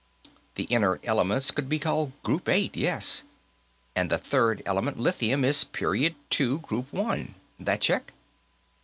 [0.55, 3.21] "The inert elements could be called Group Eight, yes.
[3.95, 7.35] And the third element, lithium, is Period Two, Group One.
[7.59, 8.11] That check?"